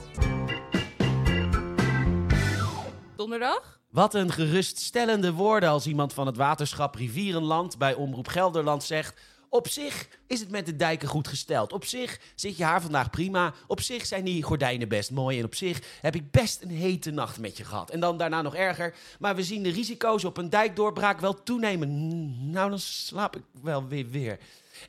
Donderdag. 3.17 3.81
Wat 3.91 4.15
een 4.15 4.33
geruststellende 4.33 5.33
woorden 5.33 5.69
als 5.69 5.87
iemand 5.87 6.13
van 6.13 6.27
het 6.27 6.37
waterschap 6.37 6.95
Rivierenland 6.95 7.79
bij 7.79 7.95
Omroep 7.95 8.29
Gelderland 8.29 8.85
zegt. 8.85 9.21
Op 9.49 9.69
zich 9.69 10.09
is 10.27 10.41
het 10.41 10.51
met 10.51 10.67
de 10.67 10.77
dijken 10.77 11.09
goed 11.09 11.29
gesteld. 11.29 11.73
Op 11.73 11.85
zich 11.85 12.21
zit 12.35 12.57
je 12.57 12.65
haar 12.65 12.83
vandaag 12.83 13.11
prima. 13.11 13.55
Op 13.67 13.81
zich 13.81 14.07
zijn 14.07 14.25
die 14.25 14.43
gordijnen 14.43 14.89
best 14.89 15.11
mooi. 15.11 15.39
En 15.39 15.45
op 15.45 15.55
zich 15.55 15.81
heb 16.01 16.15
ik 16.15 16.31
best 16.31 16.63
een 16.63 16.71
hete 16.71 17.11
nacht 17.11 17.39
met 17.39 17.57
je 17.57 17.65
gehad. 17.65 17.91
En 17.91 18.01
dan 18.01 18.17
daarna 18.17 18.43
nog 18.43 18.55
erger. 18.55 18.95
Maar 19.19 19.37
we 19.37 19.43
zien 19.43 19.63
de 19.63 19.71
risico's 19.71 20.25
op 20.25 20.37
een 20.37 20.51
dijkdoorbraak 20.51 21.21
wel 21.21 21.43
toenemen. 21.43 22.51
Nou, 22.51 22.71
dan 22.71 22.79
slaap 22.79 23.37
ik 23.37 23.43
wel 23.63 23.89
weer 23.89 24.11
weer. 24.11 24.39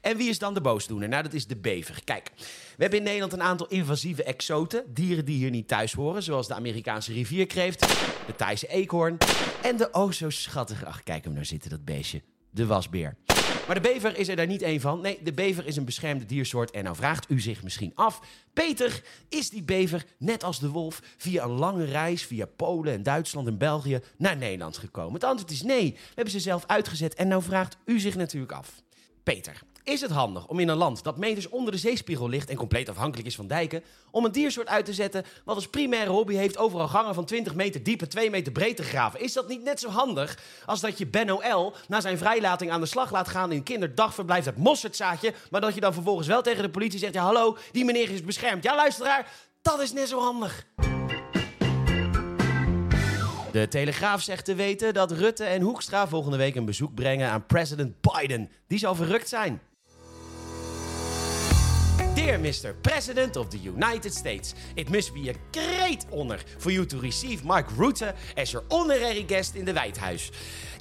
En 0.02 0.18
wie 0.18 0.30
is 0.30 0.40
dan 0.40 0.54
de 0.54 0.62
boosdoener? 0.62 1.10
Nou, 1.10 1.24
dat 1.24 1.34
is 1.34 1.48
de 1.48 1.56
bever. 1.56 2.02
Kijk, 2.04 2.32
we 2.38 2.82
hebben 2.82 3.00
in 3.00 3.06
Nederland 3.06 3.34
een 3.34 3.42
aantal 3.42 3.68
invasieve 3.68 4.24
exoten. 4.24 4.84
Dieren 4.94 5.26
die 5.26 5.38
hier 5.38 5.50
niet 5.50 5.68
thuis 5.68 5.94
horen. 5.94 6.24
Zoals 6.24 6.48
de 6.48 6.54
Amerikaanse 6.54 7.14
rivierkreeft, 7.14 7.80
de 8.26 8.36
Thaise 8.36 8.68
eekhoorn 8.68 9.18
en 9.64 9.78
de 9.78 9.92
oh 9.92 10.12
zo 10.12 10.30
schattige... 10.30 10.86
Ach, 10.86 11.04
kijk 11.04 11.24
hem 11.24 11.34
nou 11.34 11.46
zitten, 11.46 11.70
dat 11.70 11.86
beestje. 11.86 12.22
De 12.50 12.66
wasbeer. 12.66 13.16
Maar 13.68 13.82
de 13.82 13.90
bever 13.94 14.18
is 14.18 14.28
er 14.28 14.36
daar 14.36 14.48
niet 14.48 14.62
één 14.62 14.82
van. 14.82 15.02
Nee, 15.02 15.20
de 15.24 15.34
bever 15.34 15.66
is 15.68 15.76
een 15.76 15.86
beschermde 15.86 16.26
diersoort. 16.26 16.72
En 16.72 16.84
nou 16.84 16.96
vraagt 16.96 17.30
u 17.30 17.40
zich 17.40 17.64
misschien 17.64 17.92
af... 17.96 18.22
Peter, 18.54 19.02
is 19.30 19.50
die 19.50 19.64
bever, 19.64 20.06
net 20.18 20.44
als 20.44 20.60
de 20.60 20.70
wolf... 20.70 21.02
via 21.18 21.44
een 21.44 21.50
lange 21.50 21.86
reis 21.86 22.26
via 22.26 22.46
Polen 22.46 22.94
en 22.94 23.04
Duitsland 23.04 23.48
en 23.48 23.58
België... 23.58 24.00
naar 24.18 24.38
Nederland 24.38 24.78
gekomen? 24.78 25.14
Het 25.14 25.24
antwoord 25.24 25.52
is 25.52 25.62
nee. 25.62 25.92
We 25.92 26.00
hebben 26.16 26.34
ze 26.34 26.40
zelf 26.40 26.64
uitgezet. 26.66 27.14
En 27.14 27.28
nou 27.28 27.44
vraagt 27.44 27.78
u 27.86 28.00
zich 28.00 28.16
natuurlijk 28.16 28.52
af... 28.52 28.82
Peter, 29.24 29.62
is 29.88 30.02
het 30.02 30.12
handig 30.12 30.48
om 30.48 30.60
in 30.60 30.68
een 30.68 30.78
land 30.78 31.04
dat 31.04 31.18
meters 31.18 31.50
onder 31.50 31.72
de 31.72 31.78
zeespiegel 31.78 32.30
ligt 32.30 32.50
en 32.50 32.56
compleet 32.56 32.90
afhankelijk 32.90 33.28
is 33.28 33.36
van 33.36 33.48
dijken, 33.48 33.84
om 34.12 34.26
een 34.26 34.32
diersoort 34.32 34.68
uit 34.68 34.86
te 34.86 34.94
zetten 34.94 35.26
wat 35.46 35.56
als 35.56 35.68
primaire 35.68 36.10
hobby 36.10 36.34
heeft 36.34 36.58
overal 36.58 36.88
gangen 36.88 37.14
van 37.14 37.26
20 37.26 37.56
meter 37.56 37.84
diep 37.84 38.02
en 38.02 38.10
2 38.10 38.30
meter 38.30 38.52
breed 38.52 38.76
te 38.76 38.84
graven? 38.84 39.22
Is 39.22 39.34
dat 39.34 39.48
niet 39.48 39.64
net 39.64 39.80
zo 39.80 39.90
handig 39.90 40.40
als 40.66 40.80
dat 40.80 40.98
je 40.98 41.08
Benno 41.08 41.40
L. 41.56 41.74
na 41.88 42.02
zijn 42.02 42.18
vrijlating 42.18 42.72
aan 42.72 42.82
de 42.82 42.88
slag 42.88 43.12
laat 43.12 43.28
gaan 43.28 43.52
in 43.52 43.64
kinderdagverblijf 43.64 44.46
het 44.46 44.58
mosterdzaadje, 44.58 45.34
maar 45.50 45.62
dat 45.62 45.74
je 45.74 45.82
dan 45.82 45.94
vervolgens 45.94 46.28
wel 46.28 46.42
tegen 46.42 46.64
de 46.64 46.70
politie 46.70 47.00
zegt, 47.00 47.14
ja 47.14 47.24
hallo, 47.24 47.58
die 47.72 47.86
meneer 47.86 48.10
is 48.10 48.24
beschermd. 48.24 48.64
Ja 48.64 48.76
luisteraar, 48.76 49.32
dat 49.62 49.82
is 49.82 49.94
net 49.94 50.08
zo 50.08 50.20
handig. 50.20 50.66
De 53.52 53.68
Telegraaf 53.68 54.22
zegt 54.22 54.46
te 54.46 54.56
weten 54.56 54.94
dat 54.94 55.12
Rutte 55.12 55.44
en 55.44 55.62
Hoekstra 55.62 56.08
volgende 56.08 56.38
week 56.38 56.56
een 56.56 56.66
bezoek 56.66 56.96
brengen 56.96 57.30
aan 57.30 57.46
president 57.46 57.96
Biden. 58.02 58.50
Die 58.68 58.80
zal 58.80 58.96
verrukt 58.96 59.30
zijn. 59.30 59.62
Dear 62.28 62.40
Mr. 62.40 62.76
President 62.84 63.38
of 63.38 63.50
the 63.52 63.58
United 63.58 64.12
States, 64.12 64.54
it 64.76 64.90
must 64.90 65.14
be 65.14 65.30
a 65.30 65.36
great 65.54 66.06
honor 66.12 66.40
for 66.60 66.72
you 66.72 66.84
to 66.86 66.98
receive 67.00 67.46
Mark 67.46 67.70
Rutte 67.70 68.14
as 68.36 68.52
your 68.52 68.66
honorary 68.70 69.24
guest 69.24 69.56
in 69.56 69.64
the 69.64 69.74
White 69.74 69.96
House. 69.96 70.30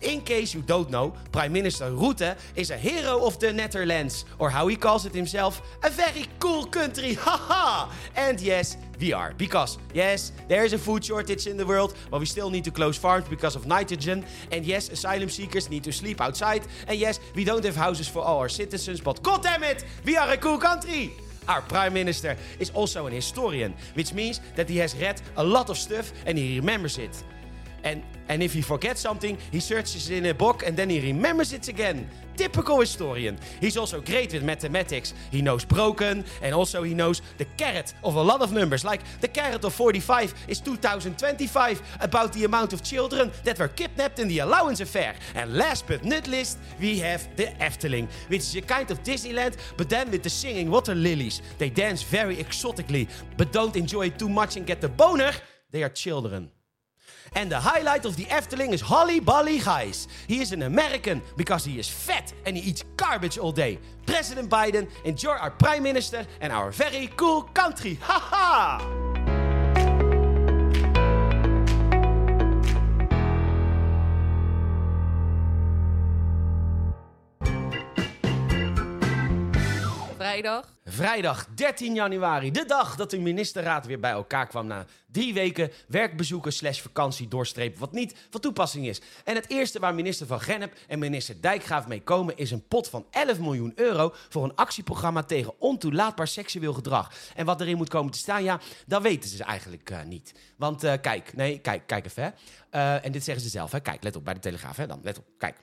In 0.02 0.22
case 0.22 0.54
you 0.54 0.62
don't 0.62 0.90
know, 0.90 1.14
Prime 1.30 1.52
Minister 1.52 1.84
Rutte 1.92 2.36
is 2.56 2.72
a 2.72 2.76
hero 2.76 3.24
of 3.24 3.38
the 3.38 3.52
Netherlands, 3.52 4.24
or 4.40 4.50
how 4.50 4.66
he 4.66 4.74
calls 4.74 5.06
it 5.06 5.14
himself, 5.14 5.62
a 5.84 5.88
very 5.88 6.26
cool 6.40 6.64
country. 6.64 7.14
Haha! 7.20 7.92
and 8.16 8.40
yes, 8.40 8.76
we 8.98 9.12
are. 9.12 9.32
Because, 9.38 9.78
yes, 9.94 10.32
there 10.48 10.64
is 10.64 10.72
a 10.72 10.78
food 10.78 11.04
shortage 11.04 11.46
in 11.46 11.56
the 11.56 11.64
world, 11.64 11.94
but 12.10 12.18
we 12.18 12.26
still 12.26 12.50
need 12.50 12.64
to 12.64 12.72
close 12.72 12.96
farms 12.96 13.28
because 13.28 13.54
of 13.54 13.66
nitrogen. 13.66 14.24
And 14.50 14.66
yes, 14.66 14.88
asylum 14.88 15.28
seekers 15.28 15.70
need 15.70 15.84
to 15.84 15.92
sleep 15.92 16.20
outside. 16.20 16.66
And 16.88 16.98
yes, 16.98 17.20
we 17.36 17.44
don't 17.44 17.64
have 17.64 17.76
houses 17.76 18.08
for 18.08 18.22
all 18.22 18.40
our 18.40 18.48
citizens, 18.48 19.00
but 19.00 19.22
god 19.22 19.44
damn 19.44 19.62
it, 19.62 19.84
we 20.04 20.16
are 20.16 20.32
a 20.32 20.36
cool 20.36 20.58
country! 20.58 21.14
Our 21.48 21.62
Prime 21.62 21.92
Minister 21.92 22.36
is 22.58 22.70
also 22.70 23.06
an 23.06 23.12
historian, 23.12 23.74
which 23.94 24.12
means 24.12 24.40
that 24.56 24.68
he 24.68 24.78
has 24.78 24.96
read 24.96 25.20
a 25.36 25.44
lot 25.44 25.70
of 25.70 25.78
stuff 25.78 26.12
and 26.26 26.36
he 26.36 26.58
remembers 26.58 26.98
it. 26.98 27.22
And, 27.86 28.02
and 28.28 28.42
if 28.42 28.52
he 28.52 28.62
forgets 28.62 29.00
something, 29.00 29.38
he 29.52 29.60
searches 29.60 30.10
in 30.10 30.26
a 30.26 30.34
book 30.34 30.64
and 30.66 30.76
then 30.76 30.90
he 30.90 30.98
remembers 30.98 31.52
it 31.52 31.68
again. 31.68 32.08
Typical 32.36 32.80
historian. 32.80 33.38
He's 33.60 33.76
also 33.76 34.00
great 34.00 34.32
with 34.32 34.42
mathematics. 34.42 35.14
He 35.30 35.40
knows 35.40 35.64
broken 35.64 36.24
and 36.42 36.52
also 36.52 36.82
he 36.82 36.94
knows 36.94 37.22
the 37.38 37.44
caret 37.44 37.94
of 38.02 38.16
a 38.16 38.20
lot 38.20 38.42
of 38.42 38.52
numbers. 38.52 38.84
Like 38.84 39.02
the 39.20 39.28
caret 39.28 39.64
of 39.64 39.72
45 39.72 40.34
is 40.48 40.58
2025, 40.58 41.80
about 42.00 42.32
the 42.32 42.42
amount 42.42 42.72
of 42.72 42.82
children 42.82 43.30
that 43.44 43.60
were 43.60 43.68
kidnapped 43.68 44.18
in 44.18 44.26
the 44.26 44.40
allowance 44.40 44.80
affair. 44.80 45.14
And 45.36 45.56
last 45.56 45.86
but 45.86 46.04
not 46.04 46.26
least, 46.26 46.58
we 46.80 46.98
have 46.98 47.28
the 47.36 47.46
Efteling, 47.60 48.08
which 48.26 48.40
is 48.40 48.56
a 48.56 48.62
kind 48.62 48.90
of 48.90 49.04
Disneyland, 49.04 49.58
but 49.76 49.88
then 49.88 50.10
with 50.10 50.24
the 50.24 50.30
singing 50.30 50.72
water 50.72 50.96
lilies. 50.96 51.40
They 51.58 51.70
dance 51.70 52.02
very 52.02 52.40
exotically, 52.40 53.08
but 53.36 53.52
don't 53.52 53.76
enjoy 53.76 54.06
it 54.06 54.18
too 54.18 54.28
much 54.28 54.56
and 54.56 54.66
get 54.66 54.80
the 54.80 54.88
boner. 54.88 55.30
They 55.70 55.84
are 55.84 55.88
children. 55.88 56.50
And 57.36 57.52
the 57.52 57.60
highlight 57.60 58.06
of 58.06 58.16
the 58.16 58.24
Efteling 58.24 58.72
is 58.72 58.80
Holly 58.80 59.20
Bolly 59.20 59.58
Gijs. 59.58 60.06
He 60.26 60.40
is 60.40 60.52
an 60.52 60.62
American 60.62 61.20
because 61.36 61.66
he 61.66 61.78
is 61.78 61.86
fat 61.86 62.32
and 62.46 62.56
he 62.56 62.70
eats 62.70 62.82
garbage 62.96 63.36
all 63.36 63.52
day. 63.52 63.78
President 64.06 64.48
Biden, 64.48 64.88
enjoy 65.04 65.32
our 65.32 65.50
prime 65.50 65.82
minister 65.82 66.26
and 66.40 66.50
our 66.50 66.70
very 66.70 67.08
cool 67.14 67.42
country. 67.42 67.98
Haha! 68.00 68.95
Vrijdag. 80.36 80.74
Vrijdag 80.84 81.46
13 81.54 81.94
januari, 81.94 82.50
de 82.50 82.64
dag 82.64 82.96
dat 82.96 83.10
de 83.10 83.18
ministerraad 83.18 83.86
weer 83.86 84.00
bij 84.00 84.10
elkaar 84.10 84.46
kwam 84.46 84.66
na 84.66 84.86
drie 85.12 85.34
weken 85.34 85.70
werkbezoeken 85.88 86.52
slash 86.52 86.80
vakantie 86.80 87.28
doorstrepen, 87.28 87.80
wat 87.80 87.92
niet 87.92 88.26
van 88.30 88.40
toepassing 88.40 88.86
is. 88.86 89.00
En 89.24 89.34
het 89.34 89.50
eerste 89.50 89.78
waar 89.78 89.94
minister 89.94 90.26
Van 90.26 90.40
Gennep 90.40 90.76
en 90.88 90.98
minister 90.98 91.40
Dijkgraaf 91.40 91.86
mee 91.86 92.02
komen 92.02 92.36
is 92.36 92.50
een 92.50 92.66
pot 92.66 92.88
van 92.88 93.06
11 93.10 93.38
miljoen 93.38 93.72
euro 93.74 94.12
voor 94.28 94.44
een 94.44 94.54
actieprogramma 94.54 95.22
tegen 95.22 95.60
ontoelaatbaar 95.60 96.28
seksueel 96.28 96.72
gedrag. 96.72 97.12
En 97.34 97.46
wat 97.46 97.60
erin 97.60 97.76
moet 97.76 97.88
komen 97.88 98.12
te 98.12 98.18
staan, 98.18 98.44
ja, 98.44 98.60
dat 98.86 99.02
weten 99.02 99.30
ze 99.30 99.44
eigenlijk 99.44 99.90
eh, 99.90 100.02
niet. 100.02 100.34
Want 100.56 100.84
eh, 100.84 100.92
kijk, 101.00 101.36
nee, 101.36 101.58
kijk, 101.58 101.86
kijk 101.86 102.06
even 102.06 102.22
hè. 102.22 102.30
Eh, 102.70 103.04
en 103.04 103.12
dit 103.12 103.24
zeggen 103.24 103.44
ze 103.44 103.50
zelf 103.50 103.72
hè. 103.72 103.80
Kijk, 103.80 104.02
let 104.02 104.16
op 104.16 104.24
bij 104.24 104.34
de 104.34 104.40
Telegraaf 104.40 104.76
hè 104.76 104.86
dan, 104.86 105.00
let 105.02 105.18
op, 105.18 105.24
kijk. 105.38 105.56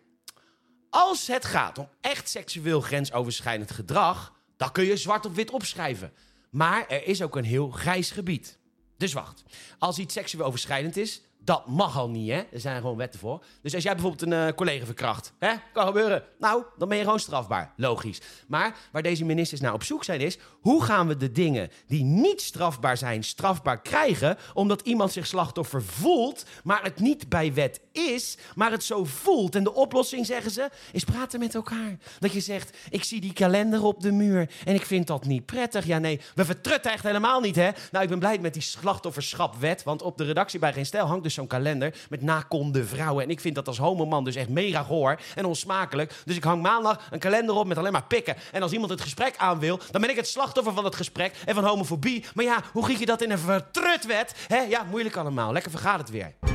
Als 0.90 1.28
het 1.28 1.46
gaat 1.46 1.78
om 1.78 1.90
echt 2.02 2.30
seksueel 2.30 2.82
grensoverschrijdend 2.82 3.72
gedrag, 3.72 4.34
dan 4.64 4.72
kun 4.72 4.84
je 4.84 4.98
zwart 4.98 5.26
op 5.26 5.36
wit 5.36 5.52
opschrijven. 5.52 6.14
Maar 6.50 6.88
er 6.88 7.08
is 7.08 7.22
ook 7.22 7.36
een 7.36 7.44
heel 7.44 7.70
grijs 7.70 8.12
gebied. 8.12 8.60
Dus 8.98 9.14
wacht. 9.14 9.44
Als 9.80 10.00
iets 10.00 10.14
seksueel 10.14 10.46
overschrijdend 10.46 10.98
is, 10.98 11.22
dat 11.40 11.68
mag 11.68 11.98
al 11.98 12.10
niet, 12.10 12.30
hè? 12.30 12.42
Er 12.52 12.60
zijn 12.60 12.82
gewoon 12.82 12.98
wetten 12.98 13.20
voor. 13.20 13.44
Dus 13.62 13.74
als 13.74 13.84
jij 13.84 13.94
bijvoorbeeld 13.94 14.32
een 14.32 14.48
eh, 14.48 14.54
collega 14.56 14.86
verkracht, 14.86 15.34
hè? 15.40 15.54
Kan 15.74 15.86
gebeuren. 15.86 16.24
Nou, 16.40 16.64
dan 16.78 16.88
ben 16.88 16.98
je 16.98 17.04
gewoon 17.04 17.20
strafbaar. 17.20 17.74
Logisch. 17.76 18.22
Maar 18.48 18.78
waar 18.92 19.02
deze 19.02 19.26
ministers 19.26 19.62
nou 19.62 19.74
op 19.74 19.84
zoek 19.84 20.04
zijn 20.04 20.20
is... 20.20 20.38
hoe 20.62 20.84
gaan 20.84 21.08
we 21.08 21.18
de 21.18 21.32
dingen 21.32 21.70
die 21.88 22.04
niet 22.04 22.42
strafbaar 22.42 22.98
zijn, 22.98 23.24
strafbaar 23.24 23.82
krijgen... 23.82 24.38
omdat 24.54 24.82
iemand 24.82 25.12
zich 25.12 25.28
slachtoffer 25.28 25.84
voelt, 25.84 26.46
maar 26.64 26.84
het 26.84 27.00
niet 27.00 27.30
bij 27.30 27.54
wet 27.54 27.82
is... 27.94 28.38
maar 28.56 28.72
het 28.72 28.84
zo 28.84 29.06
voelt. 29.06 29.56
En 29.56 29.64
de 29.64 29.74
oplossing, 29.74 30.26
zeggen 30.26 30.52
ze, 30.52 30.70
is 30.92 31.04
praten 31.04 31.40
met 31.40 31.56
elkaar. 31.56 31.98
Dat 32.20 32.34
je 32.34 32.40
zegt, 32.40 32.78
ik 32.90 33.04
zie 33.04 33.22
die 33.22 33.34
kalender 33.34 33.84
op 33.84 34.02
de 34.02 34.12
muur... 34.12 34.50
en 34.66 34.76
ik 34.76 34.86
vind 34.86 35.08
dat 35.08 35.26
niet 35.26 35.46
prettig. 35.46 35.86
Ja, 35.86 35.98
nee, 35.98 36.22
we 36.36 36.46
vertrutten 36.46 36.92
echt 36.92 37.04
helemaal 37.04 37.40
niet, 37.40 37.56
hè? 37.56 37.70
Nou, 37.92 38.04
ik 38.04 38.10
ben 38.10 38.20
blij 38.20 38.40
met 38.40 38.54
die 38.54 38.62
slachtofferschapwet... 38.62 39.84
want 39.84 40.02
op 40.02 40.18
de 40.18 40.24
redactie 40.24 40.60
bij 40.60 40.74
Geen 40.74 40.86
Stijl 40.86 41.06
hangt 41.06 41.24
dus 41.24 41.34
zo'n 41.34 41.48
kalender 41.48 41.96
met 42.10 42.22
nakonde 42.22 42.86
vrouwen. 42.86 43.24
En 43.24 43.30
ik 43.30 43.40
vind 43.40 43.56
dat 43.56 43.68
als 43.68 43.78
homoman 43.78 44.24
dus 44.24 44.36
echt 44.36 44.50
mega 44.50 44.84
goor 44.84 45.20
en 45.36 45.46
onsmakelijk. 45.46 46.14
Dus 46.26 46.36
ik 46.36 46.44
hang 46.44 46.62
maandag 46.62 47.08
een 47.12 47.20
kalender 47.20 47.56
op 47.56 47.68
met 47.68 47.78
alleen 47.78 47.92
maar 47.92 48.04
pikken. 48.04 48.36
En 48.52 48.62
als 48.62 48.72
iemand 48.72 48.92
het 48.92 49.02
gesprek 49.02 49.38
aan 49.38 49.60
wil, 49.60 49.80
dan 49.92 50.02
ben 50.02 50.10
ik 50.10 50.16
het 50.16 50.28
slachtoffer 50.28 50.74
van 50.74 50.86
het 50.86 50.96
gesprek 50.96 51.34
en 51.46 51.56
van 51.56 51.64
homofobie. 51.64 52.26
Maar 52.34 52.46
ja, 52.46 52.64
hoe 52.72 52.86
giet 52.86 53.00
je 53.00 53.06
dat 53.06 53.22
in 53.22 53.32
een 53.32 53.40
vertrutwet? 53.40 54.34
Hè? 54.48 54.60
Ja, 54.60 54.84
moeilijk 54.84 55.16
allemaal. 55.16 55.52
Lekker 55.52 55.72
vergaat 55.72 56.00
het 56.00 56.10
weer. 56.10 56.53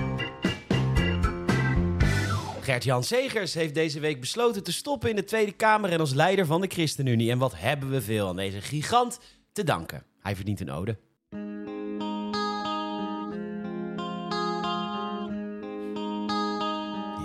Gert-Jan 2.69 3.05
Segers 3.05 3.55
heeft 3.55 3.75
deze 3.75 4.01
week 4.01 4.21
besloten 4.21 4.63
te 4.63 4.73
stoppen 4.73 5.11
in 5.11 5.17
de 5.17 5.25
Tweede 5.25 5.53
Kamer 5.53 5.91
en 5.91 6.01
als 6.01 6.15
leider 6.15 6.47
van 6.47 6.61
de 6.61 6.67
ChristenUnie. 6.67 7.31
En 7.31 7.39
wat 7.39 7.53
hebben 7.57 7.91
we 7.91 8.03
veel 8.03 8.29
aan 8.29 8.37
deze 8.37 8.61
gigant 8.61 9.19
te 9.53 9.65
danken. 9.65 10.05
Hij 10.21 10.37
verdient 10.37 10.61
een 10.61 10.71
ode. 10.71 10.97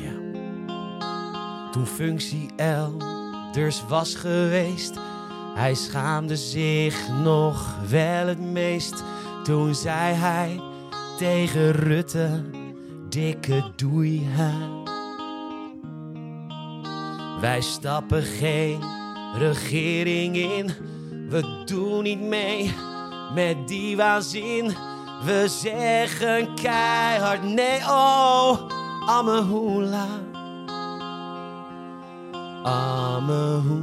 Ja. 0.02 0.42
Toen 1.72 1.88
functie 1.88 2.50
elders 2.56 3.88
was 3.88 4.16
geweest, 4.16 4.94
hij 5.56 5.74
schaamde 5.74 6.38
zich 6.38 7.08
nog 7.24 7.80
wel 7.90 8.28
het 8.28 8.40
meest. 8.40 9.04
Toen 9.44 9.76
zei 9.76 10.14
hij 10.14 10.62
tegen 11.18 11.72
Rutte, 11.72 12.44
dikke 13.10 13.72
doei 13.76 14.22
hè. 14.26 14.92
Wij 17.44 17.62
stappen 17.62 18.24
geen 18.24 18.84
regering 19.38 20.36
in. 20.36 20.72
We 21.30 21.64
doen 21.66 22.04
niet 22.04 22.20
mee 22.22 22.74
met 23.34 23.68
die 23.68 23.98
waanzin. 23.98 24.76
We 25.24 25.46
zeggen 25.48 26.56
keihard 26.56 27.44
nee, 27.44 27.80
oh, 27.80 28.58
Amehula. 29.06 30.08
Amehula. 32.64 33.82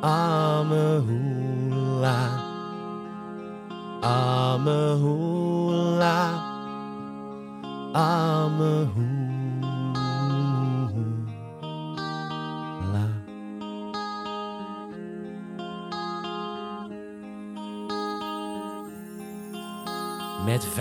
Amehula. 0.00 1.29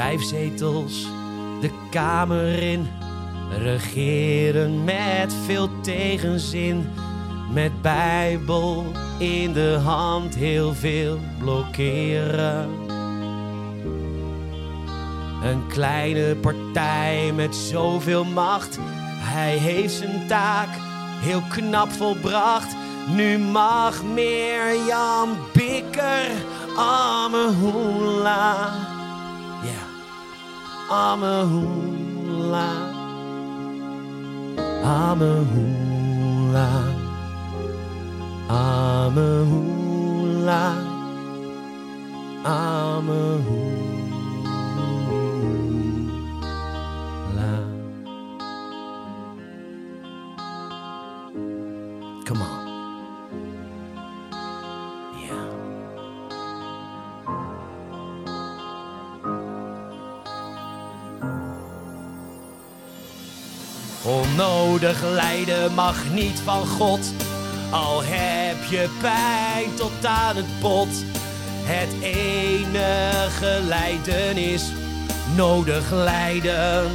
Vijf 0.09 0.23
zetels 0.23 1.07
de 1.61 1.69
Kamer 1.89 2.61
in. 2.61 2.87
Regeren 3.57 4.83
met 4.83 5.33
veel 5.45 5.69
tegenzin. 5.81 6.87
Met 7.53 7.81
Bijbel 7.81 8.85
in 9.19 9.53
de 9.53 9.79
hand 9.83 10.35
heel 10.35 10.73
veel 10.73 11.19
blokkeren. 11.39 12.69
Een 15.43 15.67
kleine 15.67 16.35
partij 16.35 17.31
met 17.35 17.55
zoveel 17.55 18.25
macht. 18.25 18.77
Hij 19.19 19.57
heeft 19.57 19.93
zijn 19.93 20.27
taak 20.27 20.69
heel 21.21 21.41
knap 21.49 21.91
volbracht. 21.91 22.75
Nu 23.15 23.37
mag 23.37 24.03
Mirjam 24.03 25.29
Bikker 25.53 26.29
Amehula. 26.77 28.55
Ja, 28.55 28.98
I'm 30.91 31.21
a 31.21 31.45
hula. 31.45 32.69
I'm 34.83 35.21
a 35.21 35.43
hula. 35.43 36.69
I'm 38.49 39.17
a 39.19 39.45
hula. 39.45 40.63
I'm 42.43 43.09
a 43.09 43.37
hula. 43.37 43.68
Onnodig 64.79 65.03
lijden 65.03 65.73
mag 65.73 66.09
niet 66.09 66.41
van 66.43 66.67
God. 66.67 66.99
Al 67.69 68.01
heb 68.03 68.63
je 68.69 68.89
pijn 69.01 69.75
tot 69.75 70.05
aan 70.05 70.35
het 70.35 70.59
bot. 70.59 70.87
Het 71.63 71.89
enige 72.01 73.59
lijden 73.67 74.37
is 74.37 74.63
nodig 75.35 75.91
lijden. 75.91 76.91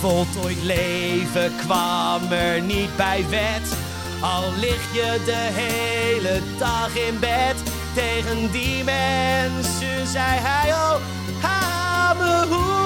Voltooid 0.00 0.62
leven 0.62 1.52
kwam 1.56 2.32
er 2.32 2.60
niet 2.60 2.96
bij 2.96 3.24
wet. 3.30 3.76
Al 4.20 4.44
lig 4.60 4.94
je 4.94 5.20
de 5.24 5.48
hele 5.52 6.40
dag 6.58 6.96
in 6.96 7.18
bed. 7.18 7.56
Tegen 7.94 8.50
die 8.50 8.84
mensen 8.84 10.06
zei 10.06 10.38
hij: 10.40 10.72
Oh, 10.72 10.96
Hamehula. 11.40 12.81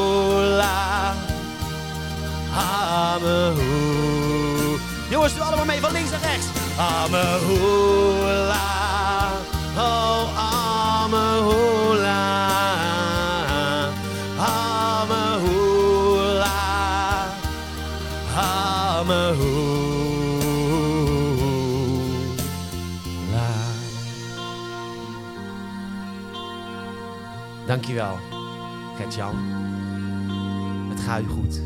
Amehula. 2.52 4.10
Jongens, 5.10 5.34
doe 5.34 5.42
allemaal 5.42 5.64
mee 5.64 5.80
van 5.80 5.92
links 5.92 6.10
naar 6.10 6.20
rechts. 6.20 6.46
Amehula, 6.76 8.56
Dankjewel, 27.71 28.19
Gert-Jan. 28.97 29.37
Het 30.89 31.00
gaat 31.00 31.23
u 31.23 31.27
goed. 31.27 31.61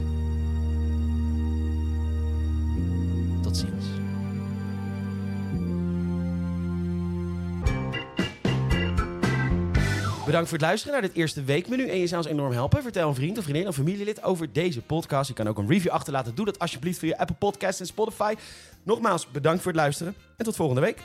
Tot 3.43 3.57
ziens. 3.57 3.85
Bedankt 10.25 10.49
voor 10.49 10.59
het 10.59 10.67
luisteren 10.67 10.93
naar 10.93 11.09
dit 11.09 11.17
eerste 11.17 11.43
weekmenu. 11.43 11.89
En 11.89 11.99
je 11.99 12.07
zou 12.07 12.23
ons 12.23 12.31
enorm 12.31 12.53
helpen. 12.53 12.83
Vertel 12.83 13.09
een 13.09 13.15
vriend, 13.15 13.37
een 13.37 13.43
vriendin, 13.43 13.67
een 13.67 13.73
familielid 13.73 14.23
over 14.23 14.53
deze 14.53 14.83
podcast. 14.83 15.29
Je 15.29 15.35
kan 15.35 15.49
ook 15.49 15.59
een 15.59 15.69
review 15.69 15.93
achterlaten. 15.93 16.35
Doe 16.35 16.45
dat 16.45 16.59
alsjeblieft 16.59 16.99
via 16.99 17.17
Apple 17.17 17.37
Podcasts 17.37 17.81
en 17.81 17.87
Spotify. 17.87 18.35
Nogmaals, 18.83 19.31
bedankt 19.31 19.63
voor 19.63 19.73
het 19.73 19.81
luisteren. 19.81 20.15
En 20.37 20.45
tot 20.45 20.57
volgende 20.57 20.81
week. 20.81 21.03